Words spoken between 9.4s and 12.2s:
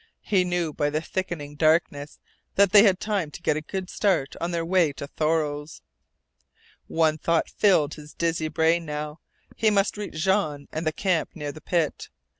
He must reach Jean and the camp near the pit.